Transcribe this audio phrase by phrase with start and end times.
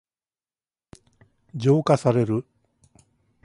[1.55, 2.43] 浄化される。